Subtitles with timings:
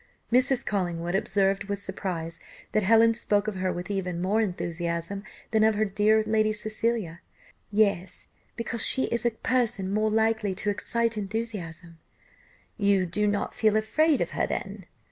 [0.33, 0.65] Mrs.
[0.65, 2.39] Collingwood observed with surprise,
[2.71, 7.21] that Helen spoke of her with even more enthusiasm than of her dear Lady Cecilia.
[7.71, 8.25] "Yes,
[8.55, 11.99] because she is a person more likely to excite enthusiasm."
[12.77, 14.87] "You did not feel afraid of her, then?"